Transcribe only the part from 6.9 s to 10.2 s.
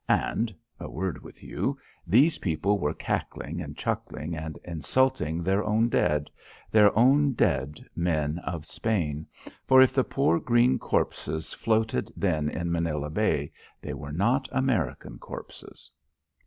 own dead men of Spain, for if the